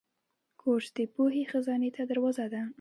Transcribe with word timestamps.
کورس 0.61 0.87
د 0.97 0.99
پوهې 1.13 1.43
خزانې 1.51 1.89
ته 1.95 2.01
دروازه 2.11 2.45
ده. 2.53 2.61